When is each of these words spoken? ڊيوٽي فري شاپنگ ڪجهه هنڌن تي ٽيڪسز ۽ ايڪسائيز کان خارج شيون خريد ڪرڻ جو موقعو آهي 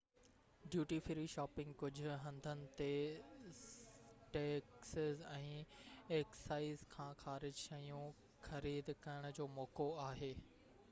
ڊيوٽي 0.75 0.97
فري 1.07 1.23
شاپنگ 1.31 1.73
ڪجهه 1.81 2.13
هنڌن 2.21 2.61
تي 2.79 2.87
ٽيڪسز 4.37 5.21
۽ 5.33 5.51
ايڪسائيز 6.17 6.85
کان 6.95 7.13
خارج 7.21 7.61
شيون 7.65 8.09
خريد 8.47 8.89
ڪرڻ 9.05 9.37
جو 9.41 9.47
موقعو 9.59 9.91
آهي 10.07 10.31